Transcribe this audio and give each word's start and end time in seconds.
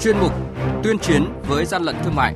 chuyên 0.00 0.16
mục 0.18 0.32
Tuyên 0.82 0.98
chiến 0.98 1.24
với 1.48 1.64
gian 1.64 1.82
lận 1.82 1.96
thương 2.04 2.14
mại. 2.14 2.34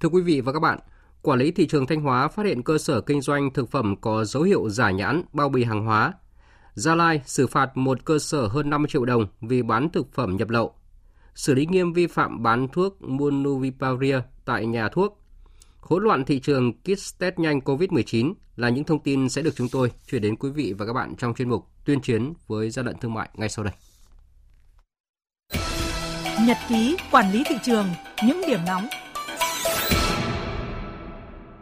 Thưa 0.00 0.08
quý 0.08 0.22
vị 0.22 0.40
và 0.40 0.52
các 0.52 0.60
bạn, 0.60 0.78
Quản 1.24 1.38
lý 1.38 1.50
thị 1.50 1.66
trường 1.66 1.86
Thanh 1.86 2.00
Hóa 2.00 2.28
phát 2.28 2.46
hiện 2.46 2.62
cơ 2.62 2.78
sở 2.78 3.00
kinh 3.00 3.20
doanh 3.20 3.50
thực 3.50 3.70
phẩm 3.70 3.96
có 4.00 4.24
dấu 4.24 4.42
hiệu 4.42 4.68
giả 4.68 4.90
nhãn 4.90 5.22
bao 5.32 5.48
bì 5.48 5.64
hàng 5.64 5.84
hóa. 5.84 6.12
Gia 6.74 6.94
Lai 6.94 7.20
xử 7.24 7.46
phạt 7.46 7.76
một 7.76 8.04
cơ 8.04 8.18
sở 8.18 8.46
hơn 8.46 8.70
50 8.70 8.88
triệu 8.90 9.04
đồng 9.04 9.26
vì 9.40 9.62
bán 9.62 9.90
thực 9.90 10.12
phẩm 10.12 10.36
nhập 10.36 10.48
lậu. 10.50 10.74
Xử 11.34 11.54
lý 11.54 11.66
nghiêm 11.66 11.92
vi 11.92 12.06
phạm 12.06 12.42
bán 12.42 12.68
thuốc 12.68 13.02
Monuviravir 13.02 14.16
tại 14.44 14.66
nhà 14.66 14.88
thuốc. 14.88 15.23
Hỗn 15.84 16.04
loạn 16.04 16.24
thị 16.24 16.40
trường 16.40 16.72
kit 16.72 17.18
test 17.18 17.38
nhanh 17.38 17.58
COVID-19 17.58 18.34
là 18.56 18.68
những 18.68 18.84
thông 18.84 19.02
tin 19.02 19.28
sẽ 19.28 19.42
được 19.42 19.54
chúng 19.56 19.68
tôi 19.68 19.92
chuyển 20.10 20.22
đến 20.22 20.36
quý 20.36 20.50
vị 20.50 20.74
và 20.78 20.86
các 20.86 20.92
bạn 20.92 21.14
trong 21.18 21.34
chuyên 21.34 21.48
mục 21.48 21.64
tuyên 21.84 22.00
chiến 22.00 22.32
với 22.46 22.70
gian 22.70 22.86
lận 22.86 22.98
thương 22.98 23.14
mại 23.14 23.28
ngay 23.34 23.48
sau 23.48 23.64
đây. 23.64 23.74
Nhật 26.46 26.56
ký 26.68 26.96
quản 27.10 27.32
lý 27.32 27.42
thị 27.46 27.56
trường, 27.64 27.86
những 28.26 28.42
điểm 28.46 28.60
nóng 28.66 28.86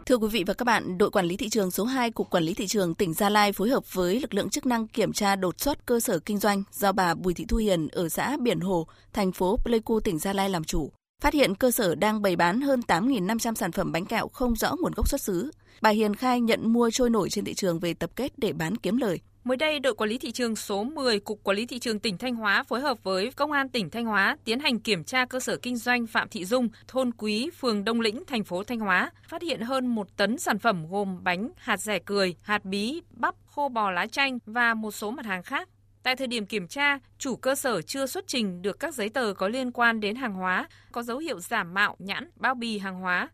Thưa 0.05 0.15
quý 0.15 0.27
vị 0.27 0.43
và 0.47 0.53
các 0.53 0.65
bạn, 0.65 0.97
đội 0.97 1.11
quản 1.11 1.25
lý 1.25 1.37
thị 1.37 1.49
trường 1.49 1.71
số 1.71 1.85
2 1.85 2.11
Cục 2.11 2.29
Quản 2.29 2.43
lý 2.43 2.53
Thị 2.53 2.67
trường 2.67 2.95
tỉnh 2.95 3.13
Gia 3.13 3.29
Lai 3.29 3.53
phối 3.53 3.69
hợp 3.69 3.93
với 3.93 4.19
lực 4.19 4.33
lượng 4.33 4.49
chức 4.49 4.65
năng 4.65 4.87
kiểm 4.87 5.13
tra 5.13 5.35
đột 5.35 5.59
xuất 5.59 5.85
cơ 5.85 5.99
sở 5.99 6.19
kinh 6.19 6.37
doanh 6.37 6.63
do 6.71 6.91
bà 6.91 7.13
Bùi 7.13 7.33
Thị 7.33 7.45
Thu 7.47 7.57
Hiền 7.57 7.87
ở 7.87 8.09
xã 8.09 8.37
Biển 8.37 8.59
Hồ, 8.59 8.87
thành 9.13 9.31
phố 9.31 9.57
Pleiku, 9.57 9.99
tỉnh 9.99 10.19
Gia 10.19 10.33
Lai 10.33 10.49
làm 10.49 10.63
chủ. 10.63 10.91
Phát 11.23 11.33
hiện 11.33 11.55
cơ 11.55 11.71
sở 11.71 11.95
đang 11.95 12.21
bày 12.21 12.35
bán 12.35 12.61
hơn 12.61 12.81
8.500 12.87 13.53
sản 13.53 13.71
phẩm 13.71 13.91
bánh 13.91 14.05
kẹo 14.05 14.27
không 14.27 14.55
rõ 14.55 14.75
nguồn 14.79 14.91
gốc 14.95 15.09
xuất 15.09 15.21
xứ. 15.21 15.51
Bà 15.81 15.89
Hiền 15.89 16.15
khai 16.15 16.41
nhận 16.41 16.73
mua 16.73 16.89
trôi 16.91 17.09
nổi 17.09 17.29
trên 17.29 17.45
thị 17.45 17.53
trường 17.53 17.79
về 17.79 17.93
tập 17.93 18.09
kết 18.15 18.31
để 18.37 18.53
bán 18.53 18.77
kiếm 18.77 18.97
lời. 18.97 19.19
Mới 19.43 19.57
đây, 19.57 19.79
đội 19.79 19.95
quản 19.95 20.09
lý 20.09 20.17
thị 20.17 20.31
trường 20.31 20.55
số 20.55 20.83
10 20.83 21.19
Cục 21.19 21.43
Quản 21.43 21.57
lý 21.57 21.65
thị 21.65 21.79
trường 21.79 21.99
tỉnh 21.99 22.17
Thanh 22.17 22.35
Hóa 22.35 22.63
phối 22.63 22.81
hợp 22.81 23.03
với 23.03 23.31
Công 23.31 23.51
an 23.51 23.69
tỉnh 23.69 23.89
Thanh 23.89 24.05
Hóa 24.05 24.37
tiến 24.45 24.59
hành 24.59 24.79
kiểm 24.79 25.03
tra 25.03 25.25
cơ 25.25 25.39
sở 25.39 25.57
kinh 25.57 25.77
doanh 25.77 26.07
Phạm 26.07 26.29
Thị 26.29 26.45
Dung, 26.45 26.69
thôn 26.87 27.11
Quý, 27.17 27.49
phường 27.59 27.83
Đông 27.83 28.01
Lĩnh, 28.01 28.23
thành 28.27 28.43
phố 28.43 28.63
Thanh 28.63 28.79
Hóa, 28.79 29.11
phát 29.27 29.41
hiện 29.41 29.61
hơn 29.61 29.87
một 29.87 30.17
tấn 30.17 30.37
sản 30.37 30.59
phẩm 30.59 30.85
gồm 30.89 31.23
bánh, 31.23 31.49
hạt 31.57 31.77
rẻ 31.77 31.99
cười, 32.05 32.35
hạt 32.41 32.65
bí, 32.65 33.01
bắp, 33.11 33.35
khô 33.45 33.69
bò 33.69 33.91
lá 33.91 34.07
chanh 34.07 34.37
và 34.45 34.73
một 34.73 34.91
số 34.91 35.11
mặt 35.11 35.25
hàng 35.25 35.43
khác. 35.43 35.69
Tại 36.03 36.15
thời 36.15 36.27
điểm 36.27 36.45
kiểm 36.45 36.67
tra, 36.67 36.99
chủ 37.17 37.35
cơ 37.35 37.55
sở 37.55 37.81
chưa 37.81 38.05
xuất 38.05 38.27
trình 38.27 38.61
được 38.61 38.79
các 38.79 38.93
giấy 38.93 39.09
tờ 39.09 39.33
có 39.37 39.47
liên 39.47 39.71
quan 39.71 39.99
đến 39.99 40.15
hàng 40.15 40.33
hóa, 40.33 40.67
có 40.91 41.03
dấu 41.03 41.17
hiệu 41.17 41.39
giả 41.39 41.63
mạo 41.63 41.95
nhãn, 41.99 42.29
bao 42.35 42.55
bì 42.55 42.77
hàng 42.77 42.99
hóa. 42.99 43.29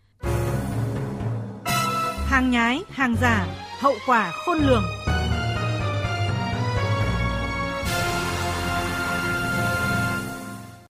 Hàng 2.25 2.51
nhái, 2.51 2.81
hàng 2.89 3.15
giả, 3.21 3.47
hậu 3.79 3.93
quả 4.07 4.31
khôn 4.45 4.57
lường. 4.57 4.83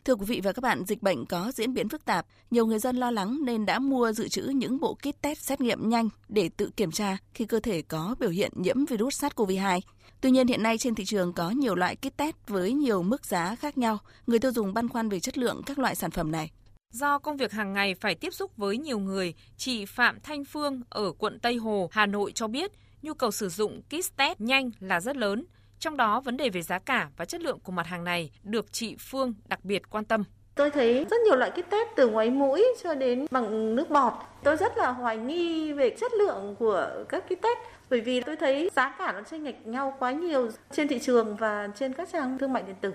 Thưa 0.09 0.15
quý 0.15 0.25
vị 0.25 0.41
và 0.43 0.51
các 0.51 0.61
bạn, 0.61 0.83
dịch 0.85 1.01
bệnh 1.01 1.25
có 1.25 1.51
diễn 1.55 1.73
biến 1.73 1.89
phức 1.89 2.05
tạp, 2.05 2.25
nhiều 2.51 2.65
người 2.65 2.79
dân 2.79 2.97
lo 2.97 3.11
lắng 3.11 3.39
nên 3.45 3.65
đã 3.65 3.79
mua 3.79 4.11
dự 4.11 4.27
trữ 4.27 4.41
những 4.41 4.79
bộ 4.79 4.93
kit 4.93 5.21
test 5.21 5.39
xét 5.39 5.61
nghiệm 5.61 5.89
nhanh 5.89 6.09
để 6.29 6.49
tự 6.57 6.69
kiểm 6.77 6.91
tra 6.91 7.17
khi 7.33 7.45
cơ 7.45 7.59
thể 7.59 7.81
có 7.81 8.15
biểu 8.19 8.29
hiện 8.29 8.51
nhiễm 8.55 8.85
virus 8.85 9.23
SARS-CoV-2. 9.23 9.79
Tuy 10.21 10.31
nhiên 10.31 10.47
hiện 10.47 10.63
nay 10.63 10.77
trên 10.77 10.95
thị 10.95 11.05
trường 11.05 11.33
có 11.33 11.49
nhiều 11.49 11.75
loại 11.75 11.95
kit 11.95 12.17
test 12.17 12.35
với 12.47 12.73
nhiều 12.73 13.03
mức 13.03 13.25
giá 13.25 13.55
khác 13.55 13.77
nhau, 13.77 13.97
người 14.27 14.39
tiêu 14.39 14.51
dùng 14.51 14.73
băn 14.73 14.89
khoăn 14.89 15.09
về 15.09 15.19
chất 15.19 15.37
lượng 15.37 15.61
các 15.65 15.79
loại 15.79 15.95
sản 15.95 16.11
phẩm 16.11 16.31
này. 16.31 16.51
Do 16.93 17.19
công 17.19 17.37
việc 17.37 17.51
hàng 17.51 17.73
ngày 17.73 17.95
phải 17.95 18.15
tiếp 18.15 18.33
xúc 18.33 18.57
với 18.57 18.77
nhiều 18.77 18.99
người, 18.99 19.33
chị 19.57 19.85
Phạm 19.85 20.19
Thanh 20.23 20.45
Phương 20.45 20.81
ở 20.89 21.11
quận 21.11 21.39
Tây 21.39 21.55
Hồ, 21.55 21.89
Hà 21.91 22.05
Nội 22.05 22.31
cho 22.35 22.47
biết 22.47 22.71
nhu 23.01 23.13
cầu 23.13 23.31
sử 23.31 23.49
dụng 23.49 23.81
kit 23.81 24.15
test 24.17 24.41
nhanh 24.41 24.71
là 24.79 24.99
rất 24.99 25.17
lớn. 25.17 25.45
Trong 25.79 25.97
đó, 25.97 26.21
vấn 26.21 26.37
đề 26.37 26.49
về 26.49 26.61
giá 26.61 26.79
cả 26.79 27.09
và 27.17 27.25
chất 27.25 27.41
lượng 27.41 27.59
của 27.59 27.71
mặt 27.71 27.87
hàng 27.87 28.03
này 28.03 28.31
được 28.43 28.73
chị 28.73 28.95
Phương 28.99 29.33
đặc 29.47 29.65
biệt 29.65 29.89
quan 29.89 30.05
tâm. 30.05 30.23
Tôi 30.55 30.71
thấy 30.71 31.05
rất 31.09 31.17
nhiều 31.25 31.35
loại 31.35 31.51
kit 31.51 31.69
test 31.69 31.87
từ 31.95 32.09
ngoáy 32.09 32.29
mũi 32.29 32.65
cho 32.83 32.95
đến 32.95 33.25
bằng 33.31 33.75
nước 33.75 33.89
bọt. 33.89 34.13
Tôi 34.43 34.57
rất 34.57 34.77
là 34.77 34.91
hoài 34.91 35.17
nghi 35.17 35.73
về 35.73 35.89
chất 35.99 36.11
lượng 36.13 36.55
của 36.59 37.05
các 37.09 37.23
kit 37.25 37.41
test 37.41 37.59
bởi 37.89 38.01
vì 38.01 38.21
tôi 38.21 38.35
thấy 38.35 38.69
giá 38.75 38.95
cả 38.99 39.11
nó 39.11 39.21
chênh 39.31 39.43
lệch 39.43 39.67
nhau 39.67 39.95
quá 39.99 40.11
nhiều 40.11 40.49
trên 40.71 40.87
thị 40.87 40.99
trường 40.99 41.35
và 41.35 41.67
trên 41.75 41.93
các 41.93 42.09
trang 42.13 42.37
thương 42.37 42.53
mại 42.53 42.63
điện 42.63 42.75
tử. 42.81 42.93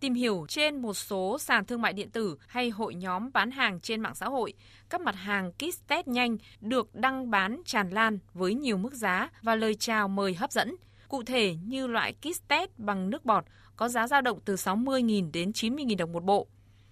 Tìm 0.00 0.14
hiểu 0.14 0.46
trên 0.48 0.82
một 0.82 0.94
số 0.94 1.38
sàn 1.38 1.64
thương 1.64 1.82
mại 1.82 1.92
điện 1.92 2.10
tử 2.10 2.36
hay 2.46 2.70
hội 2.70 2.94
nhóm 2.94 3.30
bán 3.32 3.50
hàng 3.50 3.80
trên 3.80 4.00
mạng 4.00 4.14
xã 4.14 4.26
hội, 4.26 4.52
các 4.90 5.00
mặt 5.00 5.14
hàng 5.14 5.52
kit 5.52 5.88
test 5.88 6.06
nhanh 6.06 6.36
được 6.60 6.94
đăng 6.94 7.30
bán 7.30 7.62
tràn 7.64 7.90
lan 7.90 8.18
với 8.32 8.54
nhiều 8.54 8.76
mức 8.76 8.94
giá 8.94 9.28
và 9.42 9.54
lời 9.54 9.74
chào 9.74 10.08
mời 10.08 10.34
hấp 10.34 10.52
dẫn. 10.52 10.76
Cụ 11.14 11.22
thể 11.22 11.56
như 11.64 11.86
loại 11.86 12.12
kit 12.12 12.48
test 12.48 12.70
bằng 12.76 13.10
nước 13.10 13.24
bọt 13.24 13.44
có 13.76 13.88
giá 13.88 14.06
dao 14.06 14.22
động 14.22 14.40
từ 14.44 14.54
60.000 14.54 15.30
đến 15.32 15.50
90.000 15.50 15.96
đồng 15.96 16.12
một 16.12 16.24
bộ. 16.24 16.46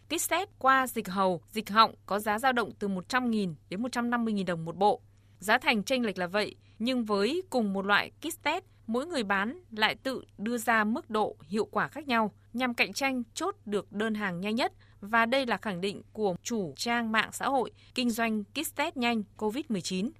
Kit 0.07 0.29
test 0.31 0.49
qua 0.59 0.87
dịch 0.87 1.09
hầu, 1.09 1.43
dịch 1.51 1.71
họng 1.71 1.95
có 2.07 2.19
giá 2.19 2.39
dao 2.39 2.53
động 2.53 2.71
từ 2.79 2.89
100.000 2.89 3.55
đến 3.69 3.83
150.000 3.83 4.45
đồng 4.47 4.65
một 4.65 4.77
bộ. 4.77 5.01
Giá 5.39 5.59
thành 5.59 5.83
chênh 5.83 6.07
lệch 6.07 6.19
là 6.19 6.27
vậy, 6.27 6.57
nhưng 6.79 7.05
với 7.05 7.43
cùng 7.51 7.73
một 7.73 7.87
loại 7.87 8.11
kit 8.11 8.43
test, 8.43 8.65
mỗi 8.87 9.07
người 9.07 9.23
bán 9.23 9.61
lại 9.71 9.95
tự 9.95 10.25
đưa 10.39 10.59
ra 10.59 10.85
mức 10.85 11.11
độ 11.11 11.37
hiệu 11.49 11.65
quả 11.65 11.89
khác 11.89 12.09
nhau 12.09 12.33
nhằm 12.53 12.75
cạnh 12.75 12.93
tranh 12.93 13.23
chốt 13.35 13.57
được 13.65 13.93
đơn 13.93 14.15
hàng 14.15 14.41
nhanh 14.41 14.55
nhất 14.55 14.73
và 15.01 15.27
đây 15.27 15.47
là 15.47 15.57
khẳng 15.57 15.81
định 15.81 16.03
của 16.13 16.37
chủ 16.43 16.75
trang 16.77 17.13
mạng 17.13 17.33
xã 17.33 17.49
hội 17.49 17.71
kinh 17.95 18.11
doanh 18.11 18.45
kit 18.45 18.77
test 18.77 18.97
nhanh 18.97 19.23
COVID-19. 19.37 20.11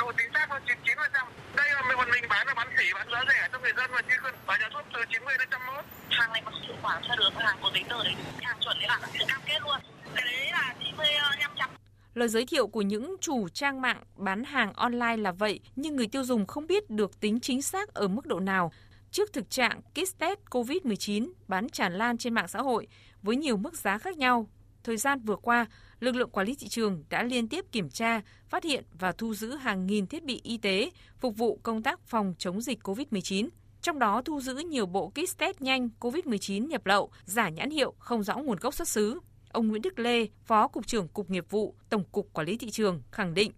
Độ 0.00 0.12
chính 0.18 0.32
xác 0.34 0.46
hơn 0.50 0.62
99%. 0.66 1.26
Đây 1.56 1.68
là 1.74 1.82
mình, 1.88 2.08
mình 2.12 2.24
bán 2.28 2.46
là 2.46 2.54
bán 2.54 2.68
sỉ, 2.78 2.84
bán 2.94 3.08
giá 3.12 3.24
rẻ 3.28 3.48
cho 3.49 3.49
người 3.62 3.72
dân 3.76 3.90
mà 3.92 3.98
chứ 4.08 4.14
không 4.22 4.34
bán 4.46 4.60
nhà 4.60 4.68
thuốc 4.72 4.82
từ 4.94 5.00
90 5.10 5.34
đến 5.38 5.48
101. 5.50 5.84
Hàng 6.10 6.32
này 6.32 6.42
có 6.44 6.50
hiệu 6.66 6.76
quả 6.82 7.00
cho 7.08 7.16
được 7.16 7.30
hàng 7.34 7.58
có 7.62 7.70
giấy 7.74 7.84
tờ 7.88 8.04
đấy, 8.04 8.14
hàng 8.42 8.56
chuẩn 8.60 8.76
đấy 8.78 8.86
bạn 8.88 9.00
ạ, 9.02 9.08
cam 9.28 9.40
kết 9.46 9.58
luôn. 9.62 9.80
Cái 10.14 10.24
đấy 10.24 10.50
là 10.52 10.74
95 10.84 11.70
Lời 12.14 12.28
giới 12.28 12.46
thiệu 12.46 12.66
của 12.66 12.82
những 12.82 13.16
chủ 13.20 13.48
trang 13.48 13.80
mạng 13.80 14.02
bán 14.16 14.44
hàng 14.44 14.72
online 14.72 15.16
là 15.16 15.32
vậy, 15.32 15.60
nhưng 15.76 15.96
người 15.96 16.06
tiêu 16.06 16.24
dùng 16.24 16.46
không 16.46 16.66
biết 16.66 16.90
được 16.90 17.20
tính 17.20 17.40
chính 17.40 17.62
xác 17.62 17.94
ở 17.94 18.08
mức 18.08 18.26
độ 18.26 18.40
nào. 18.40 18.72
Trước 19.10 19.32
thực 19.32 19.50
trạng 19.50 19.80
kit 19.82 20.18
test 20.18 20.38
COVID-19 20.50 21.32
bán 21.48 21.68
tràn 21.68 21.92
lan 21.92 22.18
trên 22.18 22.34
mạng 22.34 22.48
xã 22.48 22.62
hội 22.62 22.86
với 23.22 23.36
nhiều 23.36 23.56
mức 23.56 23.74
giá 23.74 23.98
khác 23.98 24.16
nhau, 24.16 24.48
thời 24.84 24.96
gian 24.96 25.20
vừa 25.20 25.36
qua, 25.36 25.66
lực 26.00 26.14
lượng 26.14 26.30
quản 26.30 26.46
lý 26.46 26.54
thị 26.54 26.68
trường 26.68 27.04
đã 27.10 27.22
liên 27.22 27.48
tiếp 27.48 27.64
kiểm 27.72 27.90
tra, 27.90 28.20
phát 28.48 28.64
hiện 28.64 28.84
và 28.92 29.12
thu 29.12 29.34
giữ 29.34 29.56
hàng 29.56 29.86
nghìn 29.86 30.06
thiết 30.06 30.24
bị 30.24 30.40
y 30.44 30.58
tế 30.58 30.90
phục 31.18 31.36
vụ 31.36 31.60
công 31.62 31.82
tác 31.82 32.00
phòng 32.06 32.34
chống 32.38 32.60
dịch 32.60 32.78
COVID-19. 32.82 33.48
Trong 33.82 33.98
đó 33.98 34.22
thu 34.24 34.40
giữ 34.40 34.54
nhiều 34.54 34.86
bộ 34.86 35.08
kit 35.08 35.38
test 35.38 35.60
nhanh 35.60 35.88
COVID-19 36.00 36.66
nhập 36.66 36.86
lậu, 36.86 37.10
giả 37.24 37.48
nhãn 37.48 37.70
hiệu 37.70 37.94
không 37.98 38.22
rõ 38.22 38.36
nguồn 38.36 38.58
gốc 38.58 38.74
xuất 38.74 38.88
xứ. 38.88 39.20
Ông 39.52 39.68
Nguyễn 39.68 39.82
Đức 39.82 39.98
Lê, 39.98 40.26
Phó 40.44 40.68
Cục 40.68 40.86
trưởng 40.86 41.08
Cục 41.08 41.30
Nghiệp 41.30 41.50
vụ, 41.50 41.74
Tổng 41.88 42.04
cục 42.12 42.32
Quản 42.32 42.46
lý 42.46 42.56
Thị 42.56 42.70
trường 42.70 43.02
khẳng 43.10 43.34
định 43.34 43.52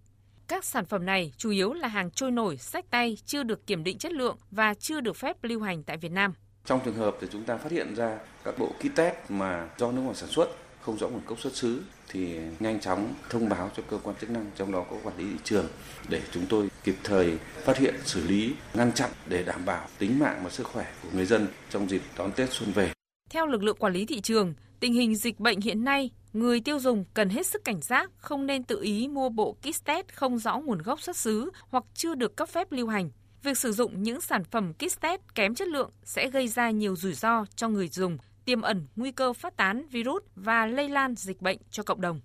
các 0.52 0.64
sản 0.64 0.84
phẩm 0.84 1.06
này 1.06 1.32
chủ 1.36 1.50
yếu 1.50 1.72
là 1.72 1.88
hàng 1.88 2.10
trôi 2.10 2.30
nổi, 2.30 2.56
sách 2.56 2.84
tay, 2.90 3.18
chưa 3.24 3.42
được 3.42 3.66
kiểm 3.66 3.84
định 3.84 3.98
chất 3.98 4.12
lượng 4.12 4.36
và 4.50 4.74
chưa 4.74 5.00
được 5.00 5.16
phép 5.16 5.36
lưu 5.42 5.60
hành 5.60 5.82
tại 5.82 5.96
Việt 5.96 6.12
Nam. 6.12 6.34
Trong 6.64 6.80
trường 6.84 6.94
hợp 6.94 7.16
thì 7.20 7.26
chúng 7.30 7.44
ta 7.44 7.56
phát 7.56 7.72
hiện 7.72 7.94
ra 7.94 8.18
các 8.44 8.58
bộ 8.58 8.72
kit 8.78 8.96
test 8.96 9.14
mà 9.28 9.68
do 9.78 9.92
nước 9.92 10.00
ngoài 10.00 10.14
sản 10.14 10.28
xuất 10.28 10.48
không 10.82 10.98
rõ 10.98 11.08
nguồn 11.08 11.22
gốc 11.26 11.40
xuất 11.40 11.56
xứ 11.56 11.82
thì 12.08 12.38
nhanh 12.60 12.80
chóng 12.80 13.14
thông 13.30 13.48
báo 13.48 13.70
cho 13.76 13.82
cơ 13.90 13.98
quan 14.02 14.16
chức 14.20 14.30
năng 14.30 14.50
trong 14.56 14.72
đó 14.72 14.84
có 14.90 14.96
quản 15.04 15.18
lý 15.18 15.24
thị 15.24 15.38
trường 15.44 15.66
để 16.08 16.22
chúng 16.32 16.46
tôi 16.48 16.68
kịp 16.84 16.96
thời 17.04 17.38
phát 17.64 17.78
hiện 17.78 17.94
xử 18.04 18.26
lý 18.26 18.54
ngăn 18.74 18.92
chặn 18.92 19.10
để 19.26 19.42
đảm 19.42 19.64
bảo 19.64 19.88
tính 19.98 20.18
mạng 20.18 20.40
và 20.44 20.50
sức 20.50 20.66
khỏe 20.66 20.86
của 21.02 21.08
người 21.14 21.26
dân 21.26 21.46
trong 21.70 21.90
dịp 21.90 22.02
đón 22.18 22.32
Tết 22.32 22.52
xuân 22.52 22.72
về. 22.72 22.92
Theo 23.30 23.46
lực 23.46 23.62
lượng 23.62 23.76
quản 23.76 23.92
lý 23.92 24.06
thị 24.06 24.20
trường, 24.20 24.54
tình 24.80 24.92
hình 24.92 25.16
dịch 25.16 25.40
bệnh 25.40 25.60
hiện 25.60 25.84
nay, 25.84 26.10
người 26.32 26.60
tiêu 26.60 26.78
dùng 26.78 27.04
cần 27.14 27.28
hết 27.28 27.46
sức 27.46 27.64
cảnh 27.64 27.80
giác, 27.80 28.10
không 28.16 28.46
nên 28.46 28.64
tự 28.64 28.82
ý 28.82 29.08
mua 29.08 29.28
bộ 29.28 29.52
kit 29.52 29.84
test 29.84 30.06
không 30.14 30.38
rõ 30.38 30.58
nguồn 30.58 30.82
gốc 30.82 31.00
xuất 31.00 31.16
xứ 31.16 31.50
hoặc 31.68 31.84
chưa 31.94 32.14
được 32.14 32.36
cấp 32.36 32.48
phép 32.48 32.72
lưu 32.72 32.88
hành. 32.88 33.10
Việc 33.42 33.58
sử 33.58 33.72
dụng 33.72 34.02
những 34.02 34.20
sản 34.20 34.44
phẩm 34.44 34.72
kit 34.72 35.00
test 35.00 35.20
kém 35.34 35.54
chất 35.54 35.68
lượng 35.68 35.90
sẽ 36.04 36.30
gây 36.30 36.48
ra 36.48 36.70
nhiều 36.70 36.96
rủi 36.96 37.12
ro 37.12 37.44
cho 37.56 37.68
người 37.68 37.88
dùng, 37.88 38.18
tiềm 38.44 38.62
ẩn 38.62 38.86
nguy 38.96 39.12
cơ 39.12 39.32
phát 39.32 39.56
tán 39.56 39.86
virus 39.88 40.22
và 40.34 40.66
lây 40.66 40.88
lan 40.88 41.14
dịch 41.16 41.40
bệnh 41.40 41.58
cho 41.70 41.82
cộng 41.82 42.00
đồng. 42.00 42.20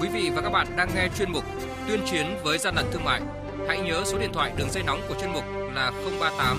Quý 0.00 0.08
vị 0.08 0.30
và 0.34 0.42
các 0.42 0.50
bạn 0.50 0.66
đang 0.76 0.88
nghe 0.94 1.08
chuyên 1.18 1.32
mục 1.32 1.44
Tuyên 1.88 2.00
chiến 2.10 2.26
với 2.44 2.58
gian 2.58 2.74
lận 2.74 2.84
thương 2.92 3.04
mại. 3.04 3.20
Hãy 3.68 3.80
nhớ 3.80 4.02
số 4.04 4.18
điện 4.18 4.30
thoại 4.32 4.52
đường 4.56 4.70
dây 4.70 4.82
nóng 4.82 5.00
của 5.08 5.14
chuyên 5.20 5.32
mục 5.32 5.44
là 5.74 5.92
038 6.20 6.58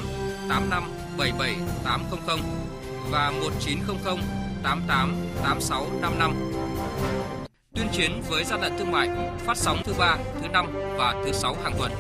85 0.50 0.84
77 1.18 1.56
800 1.84 2.40
và 3.10 3.32
1900 3.32 4.18
88 4.64 5.16
86 5.44 5.88
55. 6.02 6.52
Tuyên 7.76 7.88
chiến 7.92 8.22
với 8.30 8.44
gian 8.44 8.62
lận 8.62 8.78
thương 8.78 8.92
mại 8.92 9.10
phát 9.40 9.58
sóng 9.58 9.78
thứ 9.86 9.94
ba, 9.98 10.18
thứ 10.42 10.48
năm 10.48 10.66
và 10.98 11.24
thứ 11.26 11.32
sáu 11.32 11.56
hàng 11.64 11.74
tuần. 11.78 11.92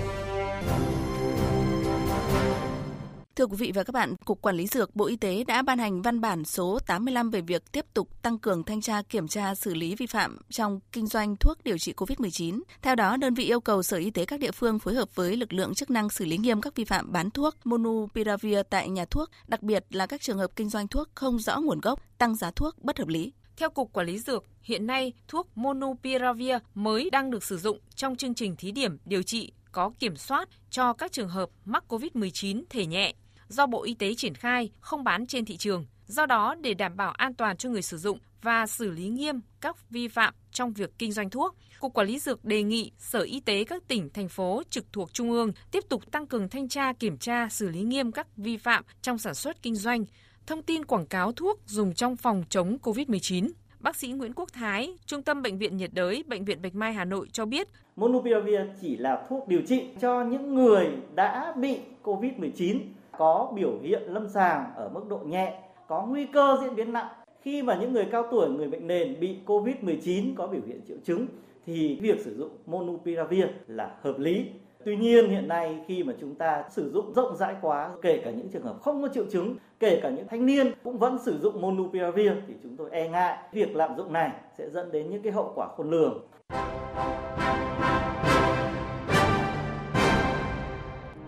Thưa 3.36 3.46
quý 3.46 3.58
vị 3.58 3.72
và 3.76 3.84
các 3.84 3.92
bạn, 3.92 4.16
Cục 4.26 4.42
Quản 4.42 4.56
lý 4.56 4.68
Dược 4.68 4.96
Bộ 4.96 5.06
Y 5.06 5.16
tế 5.16 5.44
đã 5.44 5.62
ban 5.62 5.80
hành 5.80 6.02
văn 6.02 6.22
bản 6.22 6.46
số 6.46 6.80
85 6.88 7.30
về 7.30 7.42
việc 7.42 7.72
tiếp 7.72 7.86
tục 7.94 8.22
tăng 8.22 8.38
cường 8.38 8.64
thanh 8.64 8.82
tra 8.82 9.02
kiểm 9.02 9.28
tra 9.28 9.56
xử 9.56 9.74
lý 9.74 9.96
vi 9.96 10.06
phạm 10.06 10.38
trong 10.50 10.80
kinh 10.92 11.08
doanh 11.08 11.36
thuốc 11.36 11.64
điều 11.64 11.78
trị 11.78 11.94
COVID-19. 11.98 12.62
Theo 12.82 12.96
đó, 12.96 13.18
đơn 13.18 13.34
vị 13.34 13.44
yêu 13.46 13.60
cầu 13.60 13.84
Sở 13.84 13.98
Y 13.98 14.12
tế 14.12 14.26
các 14.26 14.40
địa 14.40 14.52
phương 14.52 14.80
phối 14.80 14.94
hợp 14.94 15.16
với 15.16 15.38
lực 15.38 15.54
lượng 15.54 15.74
chức 15.74 15.90
năng 15.90 16.10
xử 16.10 16.26
lý 16.26 16.38
nghiêm 16.38 16.62
các 16.62 16.76
vi 16.76 16.84
phạm 16.84 17.12
bán 17.12 17.32
thuốc 17.32 17.56
Monupiravir 17.64 18.58
tại 18.70 18.90
nhà 18.90 19.06
thuốc, 19.06 19.30
đặc 19.48 19.64
biệt 19.64 19.86
là 19.90 20.06
các 20.06 20.22
trường 20.22 20.38
hợp 20.38 20.52
kinh 20.56 20.70
doanh 20.70 20.88
thuốc 20.88 21.10
không 21.16 21.40
rõ 21.40 21.60
nguồn 21.60 21.82
gốc, 21.82 22.00
tăng 22.18 22.36
giá 22.36 22.52
thuốc 22.52 22.84
bất 22.84 23.00
hợp 23.00 23.08
lý. 23.08 23.34
Theo 23.58 23.70
Cục 23.70 23.94
Quản 23.94 24.08
lý 24.08 24.20
Dược, 24.20 24.46
hiện 24.62 24.88
nay 24.88 25.14
thuốc 25.28 25.48
Monupiravir 25.56 26.56
mới 26.74 27.10
đang 27.10 27.32
được 27.32 27.44
sử 27.44 27.58
dụng 27.58 27.80
trong 27.96 28.16
chương 28.16 28.34
trình 28.34 28.56
thí 28.56 28.72
điểm 28.72 28.98
điều 29.06 29.24
trị 29.24 29.52
có 29.72 29.92
kiểm 30.00 30.16
soát 30.16 30.50
cho 30.70 30.94
các 30.94 31.12
trường 31.12 31.30
hợp 31.30 31.50
mắc 31.66 31.84
COVID-19 31.88 32.64
thể 32.70 32.86
nhẹ 32.86 33.14
do 33.54 33.66
Bộ 33.66 33.84
Y 33.84 33.94
tế 33.94 34.14
triển 34.16 34.36
khai 34.36 34.72
không 34.80 35.04
bán 35.04 35.28
trên 35.28 35.46
thị 35.46 35.58
trường. 35.58 35.86
Do 36.06 36.26
đó, 36.26 36.56
để 36.62 36.74
đảm 36.74 36.98
bảo 36.98 37.12
an 37.12 37.34
toàn 37.34 37.58
cho 37.58 37.70
người 37.70 37.82
sử 37.82 37.98
dụng 37.98 38.20
và 38.42 38.68
xử 38.68 38.92
lý 38.92 39.08
nghiêm 39.08 39.42
các 39.62 39.90
vi 39.90 40.08
phạm 40.08 40.34
trong 40.52 40.74
việc 40.74 40.92
kinh 40.98 41.12
doanh 41.12 41.30
thuốc, 41.30 41.56
Cục 41.80 41.94
Quản 41.94 42.08
lý 42.08 42.20
Dược 42.20 42.46
đề 42.46 42.64
nghị 42.64 42.92
Sở 42.98 43.20
Y 43.20 43.40
tế 43.40 43.64
các 43.64 43.88
tỉnh, 43.88 44.10
thành 44.10 44.30
phố 44.30 44.62
trực 44.70 44.94
thuộc 44.94 45.14
Trung 45.14 45.32
ương 45.32 45.52
tiếp 45.72 45.84
tục 45.90 46.12
tăng 46.12 46.28
cường 46.28 46.50
thanh 46.50 46.70
tra, 46.70 46.94
kiểm 46.94 47.18
tra, 47.18 47.50
xử 47.50 47.70
lý 47.70 47.82
nghiêm 47.82 48.12
các 48.12 48.28
vi 48.38 48.58
phạm 48.58 48.84
trong 49.02 49.18
sản 49.18 49.34
xuất 49.34 49.62
kinh 49.62 49.76
doanh, 49.76 50.06
thông 50.48 50.62
tin 50.62 50.86
quảng 50.86 51.06
cáo 51.06 51.32
thuốc 51.32 51.60
dùng 51.66 51.94
trong 51.94 52.16
phòng 52.16 52.44
chống 52.50 52.78
COVID-19. 52.82 53.50
Bác 53.80 53.96
sĩ 53.96 54.08
Nguyễn 54.08 54.34
Quốc 54.34 54.54
Thái, 54.54 54.94
Trung 55.06 55.24
tâm 55.24 55.42
Bệnh 55.42 55.58
viện 55.58 55.78
nhiệt 55.78 55.94
đới, 55.94 56.24
Bệnh 56.28 56.46
viện 56.46 56.62
Bạch 56.62 56.76
Mai 56.76 56.94
Hà 56.94 57.06
Nội 57.06 57.28
cho 57.32 57.46
biết. 57.46 57.68
Monupiravir 57.96 58.60
chỉ 58.82 58.98
là 58.98 59.26
thuốc 59.30 59.48
điều 59.48 59.62
trị 59.68 59.84
cho 60.02 60.24
những 60.24 60.56
người 60.56 60.88
đã 61.16 61.54
bị 61.58 61.78
COVID-19 62.04 62.80
có 63.18 63.52
biểu 63.56 63.72
hiện 63.82 64.02
lâm 64.08 64.30
sàng 64.30 64.66
ở 64.76 64.90
mức 64.90 65.02
độ 65.10 65.18
nhẹ, 65.18 65.60
có 65.88 66.06
nguy 66.06 66.26
cơ 66.26 66.58
diễn 66.62 66.76
biến 66.76 66.94
nặng. 66.94 67.08
Khi 67.42 67.64
mà 67.64 67.78
những 67.82 67.94
người 67.94 68.08
cao 68.12 68.24
tuổi, 68.32 68.50
người 68.50 68.68
bệnh 68.68 68.88
nền 68.88 69.20
bị 69.20 69.38
COVID-19 69.46 70.36
có 70.36 70.48
biểu 70.48 70.62
hiện 70.68 70.82
triệu 70.88 70.98
chứng 71.04 71.28
thì 71.66 72.00
việc 72.02 72.20
sử 72.20 72.38
dụng 72.38 72.50
Monupiravir 72.66 73.46
là 73.68 73.96
hợp 74.02 74.20
lý. 74.20 74.46
Tuy 74.86 74.98
nhiên 74.98 75.30
hiện 75.30 75.48
nay 75.48 75.80
khi 75.88 76.04
mà 76.04 76.14
chúng 76.22 76.36
ta 76.36 76.64
sử 76.70 76.92
dụng 76.92 77.14
rộng 77.14 77.36
rãi 77.36 77.56
quá, 77.62 77.90
kể 78.02 78.22
cả 78.26 78.32
những 78.32 78.50
trường 78.50 78.64
hợp 78.64 78.82
không 78.82 79.02
có 79.02 79.08
triệu 79.08 79.26
chứng, 79.32 79.56
kể 79.80 80.00
cả 80.04 80.10
những 80.10 80.28
thanh 80.28 80.46
niên 80.46 80.72
cũng 80.84 80.98
vẫn 80.98 81.18
sử 81.26 81.38
dụng 81.40 81.62
Monupiravir 81.62 82.32
thì 82.48 82.54
chúng 82.64 82.78
tôi 82.78 82.90
e 82.92 83.10
ngại 83.10 83.38
việc 83.52 83.76
lạm 83.76 83.98
dụng 83.98 84.14
này 84.14 84.32
sẽ 84.58 84.70
dẫn 84.70 84.92
đến 84.92 85.10
những 85.10 85.22
cái 85.22 85.32
hậu 85.32 85.52
quả 85.56 85.68
khôn 85.78 85.90
lường. 85.90 86.22